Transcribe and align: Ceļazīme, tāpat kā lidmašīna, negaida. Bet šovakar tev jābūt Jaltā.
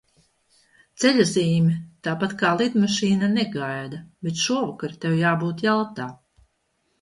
Ceļazīme, 1.01 1.75
tāpat 2.07 2.33
kā 2.39 2.53
lidmašīna, 2.61 3.29
negaida. 3.35 4.01
Bet 4.29 4.43
šovakar 4.47 4.97
tev 5.05 5.15
jābūt 5.21 5.63
Jaltā. 5.69 6.11